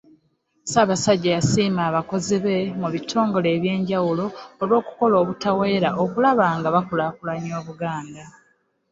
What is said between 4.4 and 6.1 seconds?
olw’okukola obutaweera